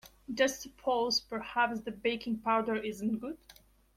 Just 0.33 0.63
suppose 0.63 1.21
perhaps 1.21 1.81
the 1.81 1.91
baking 1.91 2.39
powder 2.39 2.75
isn’t 2.75 3.21
good? 3.21 3.37